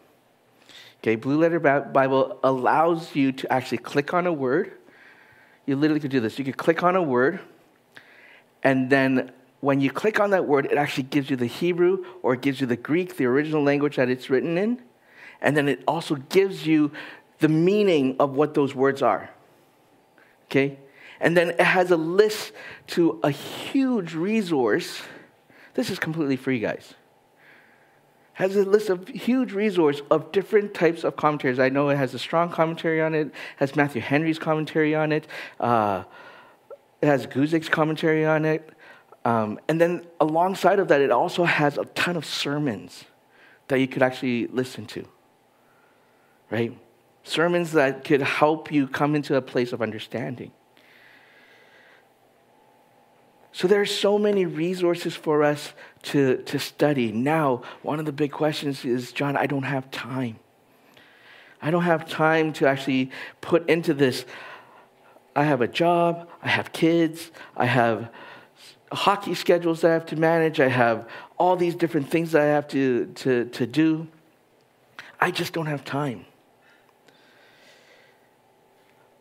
[1.01, 4.73] Okay, Blue Letter Bible allows you to actually click on a word.
[5.65, 6.37] You literally could do this.
[6.37, 7.39] You could click on a word,
[8.63, 9.31] and then
[9.61, 12.61] when you click on that word, it actually gives you the Hebrew or it gives
[12.61, 14.81] you the Greek, the original language that it's written in.
[15.41, 16.91] And then it also gives you
[17.39, 19.29] the meaning of what those words are.
[20.45, 20.79] Okay?
[21.19, 22.53] And then it has a list
[22.87, 25.01] to a huge resource.
[25.73, 26.93] This is completely free, guys.
[28.39, 31.59] Has a list of huge resource of different types of commentaries.
[31.59, 35.27] I know it has a strong commentary on it, has Matthew Henry's commentary on it,
[35.59, 36.05] uh,
[37.01, 38.69] it has Guzik's commentary on it.
[39.25, 43.03] Um, and then alongside of that, it also has a ton of sermons
[43.67, 45.05] that you could actually listen to,
[46.49, 46.71] right?
[47.23, 50.53] Sermons that could help you come into a place of understanding.
[53.51, 57.11] So there are so many resources for us to, to study.
[57.11, 60.37] Now, one of the big questions is John, I don't have time.
[61.61, 64.25] I don't have time to actually put into this.
[65.35, 68.09] I have a job, I have kids, I have
[68.91, 71.07] hockey schedules that I have to manage, I have
[71.37, 74.07] all these different things that I have to, to, to do.
[75.19, 76.25] I just don't have time.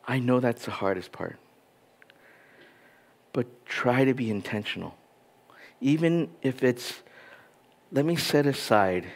[0.06, 1.38] I know that's the hardest part.
[3.32, 4.96] But try to be intentional.
[5.80, 7.02] Even if it's,
[7.92, 9.06] let me set aside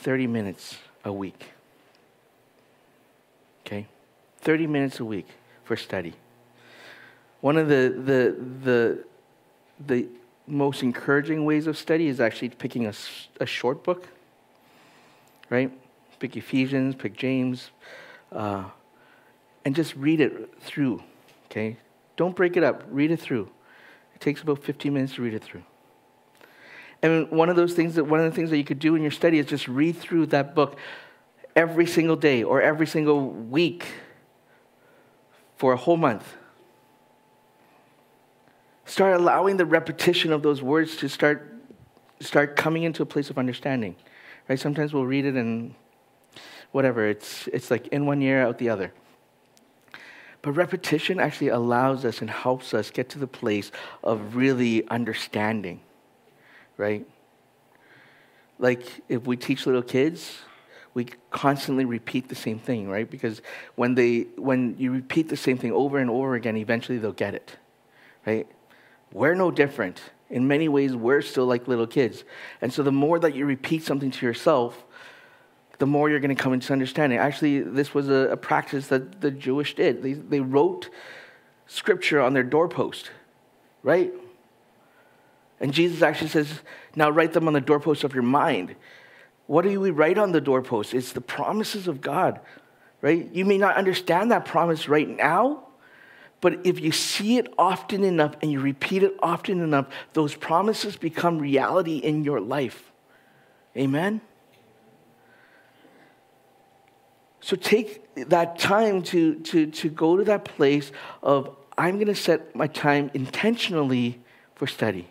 [0.00, 1.52] 30 minutes a week.
[3.66, 3.86] Okay?
[4.40, 5.26] 30 minutes a week
[5.64, 6.14] for study.
[7.40, 9.04] One of the, the, the,
[9.86, 10.08] the
[10.46, 12.92] most encouraging ways of study is actually picking a,
[13.40, 14.08] a short book,
[15.50, 15.70] right?
[16.18, 17.70] Pick Ephesians, pick James,
[18.32, 18.64] uh,
[19.64, 21.02] and just read it through,
[21.46, 21.76] okay?
[22.18, 23.48] Don't break it up, read it through.
[24.12, 25.62] It takes about 15 minutes to read it through.
[27.00, 29.02] And one of those things that one of the things that you could do in
[29.02, 30.76] your study is just read through that book
[31.54, 33.86] every single day or every single week
[35.56, 36.34] for a whole month.
[38.84, 41.54] Start allowing the repetition of those words to start,
[42.18, 43.94] start coming into a place of understanding.
[44.48, 44.58] Right?
[44.58, 45.72] Sometimes we'll read it and
[46.72, 48.92] whatever, it's, it's like in one ear, out the other.
[50.48, 53.70] But repetition actually allows us and helps us get to the place
[54.02, 55.82] of really understanding,
[56.78, 57.06] right?
[58.58, 60.38] Like if we teach little kids,
[60.94, 63.10] we constantly repeat the same thing, right?
[63.10, 63.42] Because
[63.74, 67.34] when they when you repeat the same thing over and over again, eventually they'll get
[67.34, 67.58] it,
[68.24, 68.46] right?
[69.12, 70.00] We're no different.
[70.30, 72.24] In many ways, we're still like little kids.
[72.62, 74.82] And so the more that you repeat something to yourself,
[75.78, 77.18] the more you're going to come into understanding.
[77.18, 80.02] Actually, this was a, a practice that the Jewish did.
[80.02, 80.90] They, they wrote
[81.66, 83.10] scripture on their doorpost,
[83.82, 84.12] right?
[85.60, 86.60] And Jesus actually says,
[86.94, 88.74] now write them on the doorpost of your mind.
[89.46, 90.94] What do we write on the doorpost?
[90.94, 92.40] It's the promises of God,
[93.00, 93.28] right?
[93.32, 95.64] You may not understand that promise right now,
[96.40, 100.96] but if you see it often enough and you repeat it often enough, those promises
[100.96, 102.92] become reality in your life.
[103.76, 104.20] Amen?
[107.40, 110.90] So take that time to, to, to go to that place
[111.22, 114.20] of, I'm going to set my time intentionally
[114.54, 115.08] for study.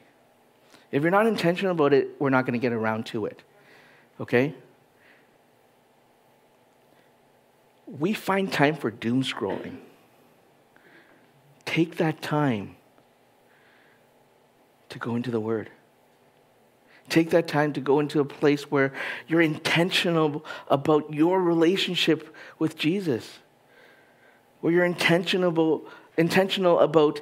[0.91, 3.41] If you're not intentional about it, we're not going to get around to it.
[4.19, 4.55] Okay?
[7.85, 9.77] We find time for doom scrolling.
[11.65, 12.75] Take that time
[14.89, 15.69] to go into the Word.
[17.09, 18.91] Take that time to go into a place where
[19.27, 23.39] you're intentional about your relationship with Jesus,
[24.61, 25.85] where you're intentional,
[26.17, 27.21] intentional about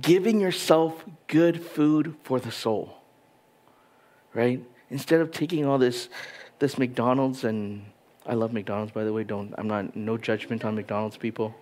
[0.00, 2.98] giving yourself good food for the soul,
[4.34, 4.62] right?
[4.90, 6.08] Instead of taking all this,
[6.58, 7.84] this McDonald's and
[8.26, 9.24] I love McDonald's, by the way.
[9.24, 11.54] Don't I'm not no judgment on McDonald's people.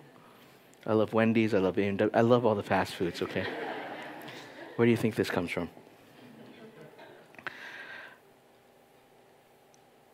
[0.85, 1.53] I love Wendy's.
[1.53, 2.11] I love A&W.
[2.13, 3.45] I love all the fast foods, okay?
[4.75, 5.69] Where do you think this comes from?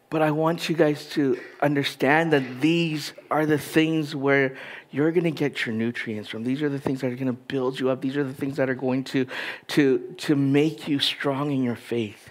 [0.09, 4.55] But I want you guys to understand that these are the things where
[4.91, 6.43] you're going to get your nutrients from.
[6.43, 8.01] These are the things that are going to build you up.
[8.01, 9.25] These are the things that are going to,
[9.69, 12.29] to, to make you strong in your faith.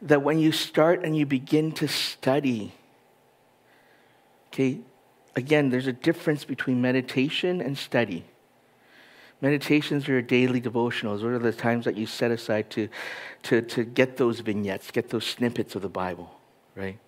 [0.00, 2.72] That when you start and you begin to study,
[4.48, 4.80] okay,
[5.34, 8.24] again, there's a difference between meditation and study.
[9.44, 11.22] Meditations are your daily devotionals.
[11.22, 12.88] What are the times that you set aside to,
[13.42, 16.34] to, to get those vignettes, get those snippets of the Bible,
[16.74, 16.98] right?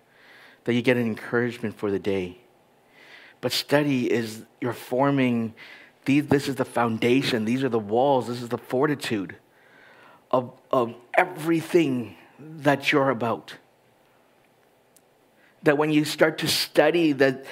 [0.65, 2.37] That you get an encouragement for the day.
[3.41, 5.55] But study is you're forming,
[6.05, 9.35] these, this is the foundation, these are the walls, this is the fortitude
[10.29, 13.55] of, of everything that you're about.
[15.63, 17.47] That when you start to study, that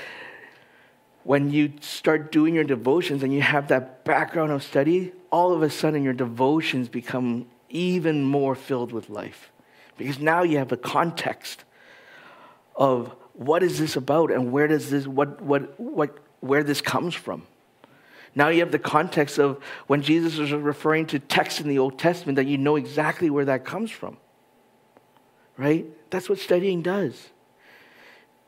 [1.25, 5.63] when you start doing your devotions and you have that background of study, all of
[5.63, 9.51] a sudden your devotions become even more filled with life.
[9.97, 11.63] Because now you have a context
[12.75, 17.15] of what is this about and where does this what what what where this comes
[17.15, 17.47] from.
[18.35, 21.97] Now you have the context of when Jesus is referring to texts in the Old
[21.97, 24.17] Testament that you know exactly where that comes from.
[25.57, 25.87] Right?
[26.11, 27.29] That's what studying does.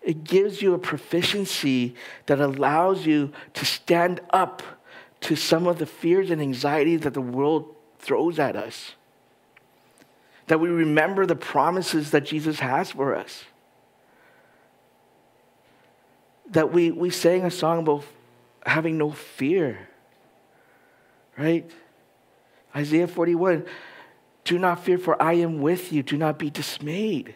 [0.08, 1.94] It gives you a proficiency
[2.28, 4.64] that allows you to stand up
[5.20, 8.94] to some of the fears and anxieties that the world throws at us.
[10.48, 13.44] That we remember the promises that Jesus has for us.
[16.52, 18.06] That we, we sang a song about
[18.66, 19.90] having no fear,
[21.38, 21.70] right?
[22.74, 23.66] Isaiah 41
[24.46, 26.02] Do not fear, for I am with you.
[26.02, 27.36] Do not be dismayed.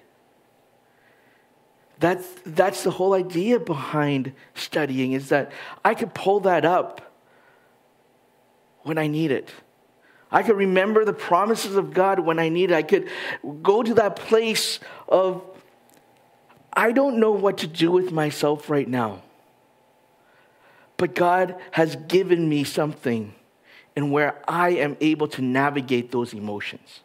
[2.02, 5.52] That's, that's the whole idea behind studying is that
[5.86, 7.14] I could pull that up
[8.82, 9.52] when I need it.
[10.32, 12.74] I could remember the promises of God when I need it.
[12.74, 13.08] I could
[13.62, 15.44] go to that place of,
[16.74, 19.22] I don't know what to do with myself right now.
[20.98, 23.36] But God has given me something
[23.96, 27.02] and where I am able to navigate those emotions.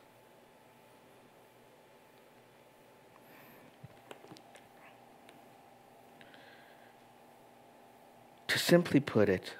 [8.56, 9.52] To simply put it,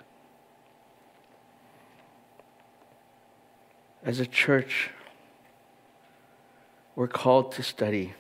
[4.03, 4.88] as a church,
[6.94, 8.14] we're called to study.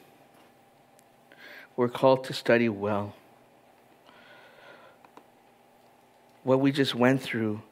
[1.76, 3.14] We're called to study well.
[6.42, 7.62] What we just went through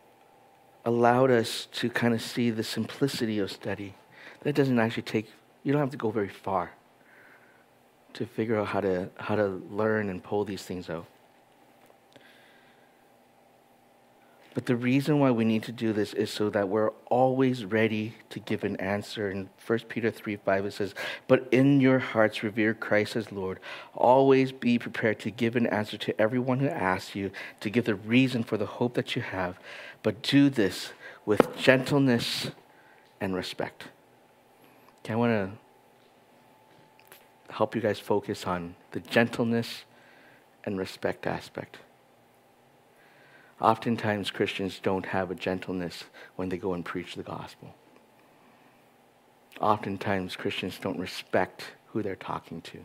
[0.86, 3.96] allowed us to kind of see the simplicity of study.
[4.44, 5.30] That doesn't actually take,
[5.62, 6.72] you don't have to go very far
[8.14, 11.04] to figure out how to, how to learn and pull these things out.
[14.54, 18.14] But the reason why we need to do this is so that we're always ready
[18.30, 19.28] to give an answer.
[19.28, 20.94] In 1 Peter 3 5, it says,
[21.26, 23.58] But in your hearts revere Christ as Lord.
[23.94, 27.96] Always be prepared to give an answer to everyone who asks you, to give the
[27.96, 29.58] reason for the hope that you have.
[30.04, 30.92] But do this
[31.26, 32.52] with gentleness
[33.20, 33.86] and respect.
[35.04, 35.50] Okay, I want to
[37.52, 39.82] help you guys focus on the gentleness
[40.64, 41.78] and respect aspect.
[43.60, 46.04] Oftentimes, Christians don't have a gentleness
[46.36, 47.74] when they go and preach the gospel.
[49.60, 52.84] Oftentimes, Christians don't respect who they're talking to,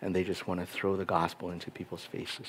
[0.00, 2.46] and they just want to throw the gospel into people's faces.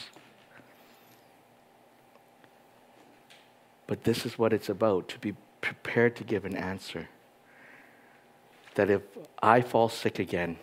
[3.85, 7.09] But this is what it's about to be prepared to give an answer.
[8.75, 9.01] That if
[9.41, 10.57] I fall sick again,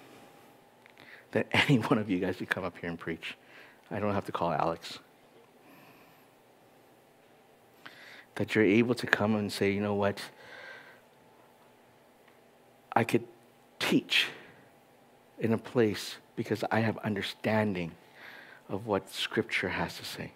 [1.32, 3.36] that any one of you guys could come up here and preach.
[3.90, 5.00] I don't have to call Alex.
[8.36, 10.20] That you're able to come and say, you know what?
[12.94, 13.24] I could
[13.78, 14.26] teach
[15.38, 17.92] in a place because I have understanding
[18.68, 20.32] of what Scripture has to say.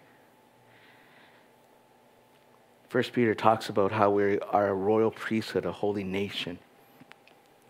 [2.89, 6.59] First Peter talks about how we are a royal priesthood, a holy nation.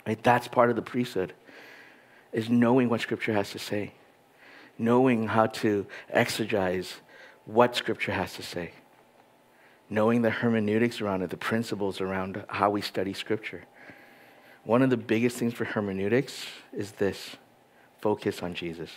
[0.07, 0.21] Right?
[0.23, 1.33] That's part of the priesthood,
[2.31, 3.91] is knowing what Scripture has to say,
[4.77, 6.93] knowing how to exegete
[7.45, 8.71] what Scripture has to say
[9.91, 13.65] knowing the hermeneutics around it, the principles around how we study Scripture.
[14.63, 17.35] One of the biggest things for hermeneutics is this
[17.99, 18.89] focus on Jesus.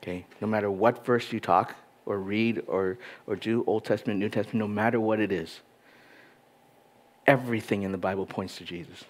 [0.00, 0.24] Okay?
[0.40, 1.74] No matter what verse you talk
[2.06, 2.96] or read or,
[3.26, 5.60] or do, Old Testament, New Testament, no matter what it is,
[7.26, 9.04] everything in the Bible points to Jesus.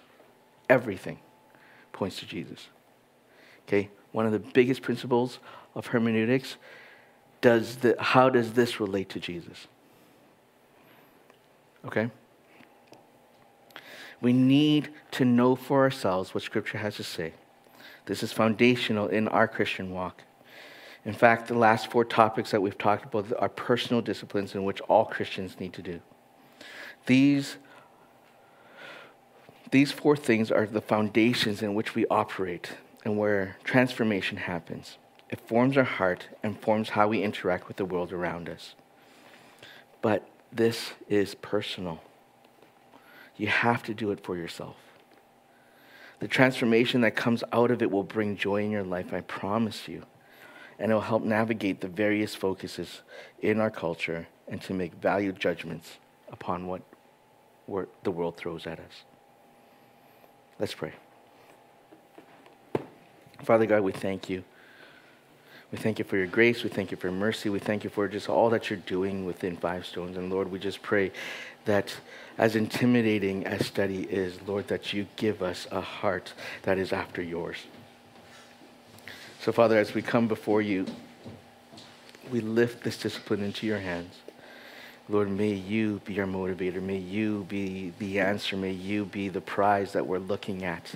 [0.67, 1.19] Everything
[1.93, 2.67] points to Jesus.
[3.67, 3.89] Okay?
[4.11, 5.37] One of the biggest principles
[5.75, 6.55] of hermeneutics
[7.41, 9.67] does the, how does this relate to Jesus?
[11.85, 12.09] Okay?
[14.21, 17.33] We need to know for ourselves what Scripture has to say.
[18.05, 20.23] This is foundational in our Christian walk.
[21.05, 24.81] In fact, the last four topics that we've talked about are personal disciplines in which
[24.81, 25.99] all Christians need to do.
[27.07, 27.57] These,
[29.71, 32.73] these four things are the foundations in which we operate
[33.03, 34.97] and where transformation happens.
[35.29, 38.75] It forms our heart and forms how we interact with the world around us.
[40.03, 42.01] But this is personal.
[43.37, 44.75] You have to do it for yourself.
[46.19, 49.87] The transformation that comes out of it will bring joy in your life, I promise
[49.87, 50.03] you.
[50.77, 53.01] And it will help navigate the various focuses
[53.41, 55.97] in our culture and to make valued judgments
[56.31, 56.81] upon what
[58.03, 59.03] the world throws at us.
[60.59, 60.93] Let's pray.
[63.43, 64.43] Father God, we thank you.
[65.71, 66.63] We thank you for your grace.
[66.63, 67.49] We thank you for mercy.
[67.49, 70.17] We thank you for just all that you're doing within Five Stones.
[70.17, 71.11] And Lord, we just pray
[71.63, 71.95] that
[72.37, 77.21] as intimidating as study is, Lord, that you give us a heart that is after
[77.21, 77.57] yours.
[79.39, 80.85] So, Father, as we come before you,
[82.29, 84.15] we lift this discipline into your hands.
[85.07, 86.81] Lord, may you be our motivator.
[86.81, 88.57] May you be the answer.
[88.57, 90.93] May you be the prize that we're looking at.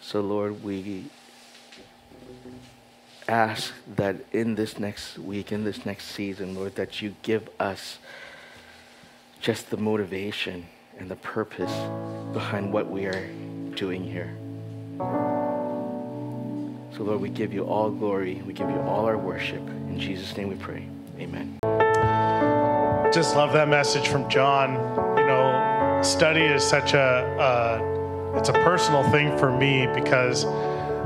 [0.00, 1.06] So, Lord, we
[3.28, 7.98] ask that in this next week, in this next season, Lord, that you give us
[9.40, 10.66] just the motivation
[10.98, 11.72] and the purpose
[12.32, 13.28] behind what we are
[13.74, 14.36] doing here.
[16.96, 18.42] So, Lord, we give you all glory.
[18.46, 19.60] We give you all our worship.
[19.68, 20.88] In Jesus' name we pray.
[21.18, 21.58] Amen.
[23.12, 24.74] Just love that message from John.
[25.18, 30.44] You know, study is such a, a it's a personal thing for me because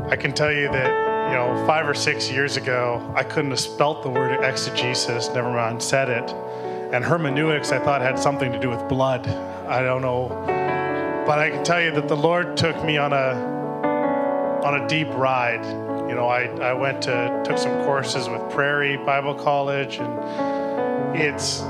[0.09, 3.61] I can tell you that you know, five or six years ago, I couldn't have
[3.61, 6.28] spelt the word exegesis, never mind said it.
[6.93, 9.28] And hermeneutics, I thought had something to do with blood.
[9.28, 10.28] I don't know.
[11.24, 13.49] But I can tell you that the Lord took me on a
[14.64, 15.64] on a deep ride.
[16.09, 21.62] You know, I, I went to took some courses with Prairie Bible College and it's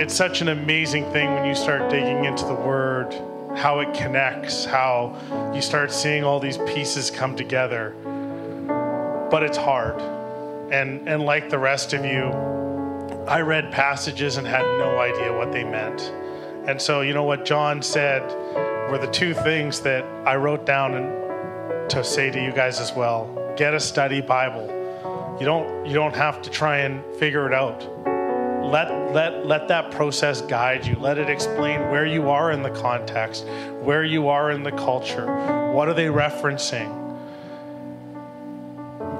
[0.00, 3.12] it's such an amazing thing when you start digging into the word,
[3.58, 7.94] how it connects, how you start seeing all these pieces come together
[9.30, 10.00] but it's hard.
[10.72, 12.30] And, and like the rest of you,
[13.26, 16.12] I read passages and had no idea what they meant.
[16.68, 18.22] And so, you know what John said
[18.90, 22.92] were the two things that I wrote down and to say to you guys as
[22.92, 23.54] well.
[23.56, 24.66] Get a study Bible.
[25.40, 27.80] You don't you don't have to try and figure it out.
[28.64, 30.96] Let let let that process guide you.
[30.96, 33.46] Let it explain where you are in the context,
[33.80, 35.26] where you are in the culture.
[35.72, 37.09] What are they referencing?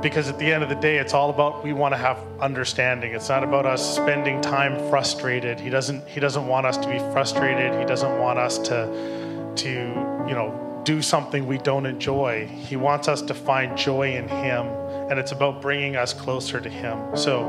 [0.03, 3.13] Because at the end of the day it's all about we want to have understanding.
[3.15, 5.61] It's not about us spending time frustrated.
[5.61, 7.79] He doesn't he doesn't want us to be frustrated.
[7.79, 12.47] He doesn't want us to to you know do something we don't enjoy.
[12.47, 14.67] He wants us to find joy in him
[15.11, 17.17] and it's about bringing us closer to him.
[17.17, 17.43] So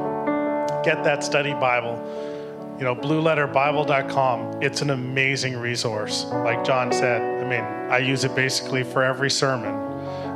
[0.84, 1.96] get that study bible.
[2.78, 6.26] You know blueletterbible.com it's an amazing resource.
[6.26, 9.91] Like john said i mean i use it basically for every sermon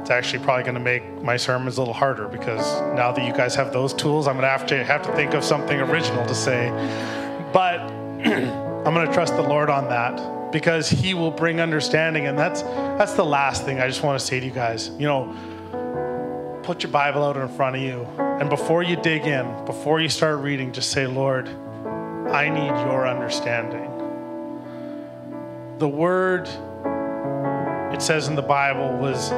[0.06, 3.34] it's actually probably going to make my sermons a little harder because now that you
[3.34, 6.24] guys have those tools, I'm going to have to have to think of something original
[6.28, 6.70] to say.
[7.52, 7.80] But
[8.22, 12.62] I'm going to trust the Lord on that because He will bring understanding, and that's
[12.62, 14.90] that's the last thing I just want to say to you guys.
[14.90, 19.66] You know, put your Bible out in front of you, and before you dig in,
[19.66, 21.50] before you start reading, just say, Lord,
[22.30, 23.90] I need Your understanding.
[25.80, 26.48] The Word,
[27.92, 29.32] it says in the Bible, was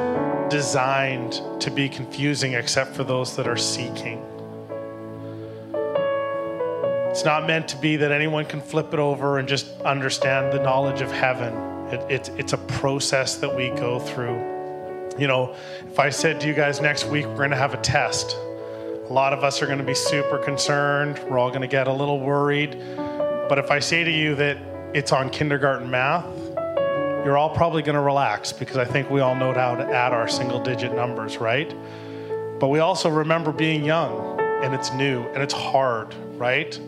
[0.49, 4.23] designed to be confusing except for those that are seeking.
[7.09, 10.59] It's not meant to be that anyone can flip it over and just understand the
[10.59, 11.53] knowledge of heaven.
[11.87, 14.37] It, it, it's a process that we go through.
[15.17, 15.55] You know,
[15.87, 18.37] if I said to you guys next week, we're going to have a test,
[19.09, 21.17] a lot of us are going to be super concerned.
[21.29, 22.77] We're all going to get a little worried.
[22.97, 24.57] But if I say to you that
[24.93, 26.25] it's on kindergarten math,
[27.27, 30.13] you're all probably going to relax because I think we all know how to add
[30.13, 31.75] our single digit numbers, right?
[32.57, 36.79] But we also remember being young and it's new and it's hard, right?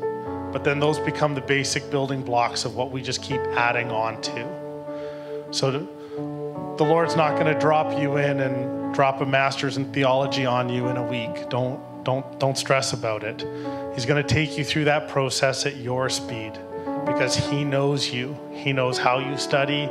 [0.53, 4.21] But then those become the basic building blocks of what we just keep adding on
[4.21, 5.47] to.
[5.51, 10.45] So the Lord's not going to drop you in and drop a master's in theology
[10.45, 11.49] on you in a week.
[11.49, 13.45] Don't don't don't stress about it.
[13.93, 16.57] He's going to take you through that process at your speed
[17.05, 18.37] because he knows you.
[18.51, 19.89] He knows how you study.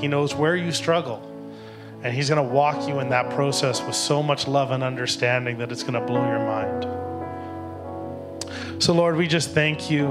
[0.00, 1.30] He knows where you struggle.
[2.02, 5.56] And He's going to walk you in that process with so much love and understanding
[5.58, 6.86] that it's going to blow your mind.
[8.82, 10.08] So, Lord, we just thank you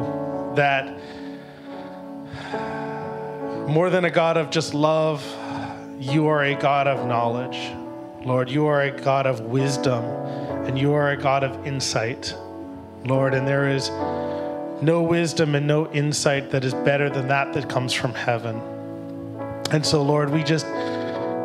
[0.56, 1.00] that
[3.70, 5.24] more than a God of just love,
[6.00, 7.72] you are a God of knowledge.
[8.26, 10.04] Lord, you are a God of wisdom
[10.66, 12.36] and you are a God of insight.
[13.06, 13.90] Lord, and there is
[14.84, 18.60] no wisdom and no insight that is better than that that comes from heaven.
[19.72, 20.66] And so, Lord, we just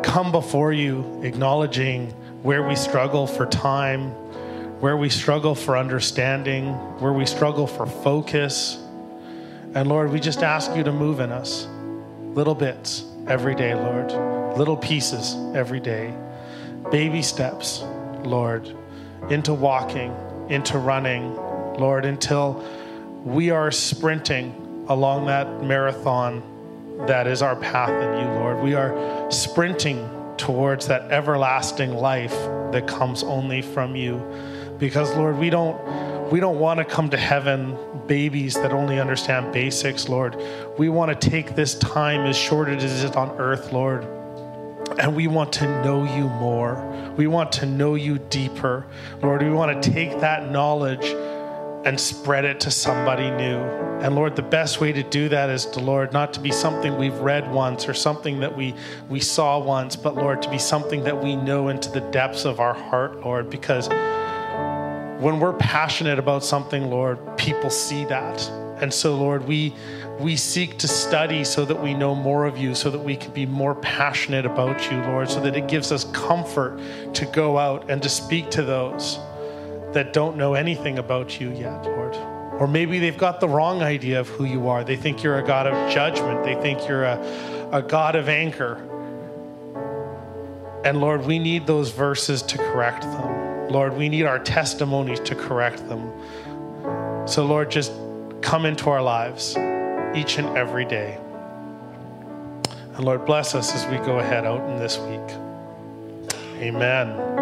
[0.03, 2.11] come before you acknowledging
[2.43, 4.11] where we struggle for time,
[4.81, 8.77] where we struggle for understanding, where we struggle for focus.
[9.75, 11.67] And Lord, we just ask you to move in us
[12.33, 14.11] little bits every day, Lord,
[14.57, 16.13] little pieces every day,
[16.91, 17.83] baby steps,
[18.23, 18.75] Lord,
[19.29, 20.15] into walking,
[20.49, 22.63] into running, Lord, until
[23.23, 26.43] we are sprinting along that marathon
[27.07, 28.61] that is our path in you, Lord.
[28.61, 32.33] We are sprinting towards that everlasting life
[32.71, 34.17] that comes only from you.
[34.79, 35.77] Because Lord, we don't
[36.31, 40.35] we don't want to come to heaven babies that only understand basics, Lord.
[40.77, 44.03] We want to take this time as short as it is on earth, Lord.
[44.99, 46.75] And we want to know you more.
[47.17, 48.85] We want to know you deeper.
[49.21, 51.13] Lord, we want to take that knowledge
[51.85, 53.59] and spread it to somebody new.
[54.01, 56.97] And Lord, the best way to do that is to Lord not to be something
[56.97, 58.73] we've read once or something that we
[59.09, 62.59] we saw once, but Lord to be something that we know into the depths of
[62.59, 63.87] our heart, Lord, because
[65.19, 68.49] when we're passionate about something, Lord, people see that.
[68.81, 69.75] And so, Lord, we
[70.19, 73.31] we seek to study so that we know more of you, so that we can
[73.31, 76.79] be more passionate about you, Lord, so that it gives us comfort
[77.13, 79.17] to go out and to speak to those
[79.93, 82.15] that don't know anything about you yet, Lord.
[82.59, 84.83] Or maybe they've got the wrong idea of who you are.
[84.83, 88.85] They think you're a God of judgment, they think you're a, a God of anger.
[90.83, 93.69] And Lord, we need those verses to correct them.
[93.69, 96.11] Lord, we need our testimonies to correct them.
[97.27, 97.91] So, Lord, just
[98.41, 99.55] come into our lives
[100.15, 101.17] each and every day.
[102.95, 106.33] And Lord, bless us as we go ahead out in this week.
[106.61, 107.38] Amen.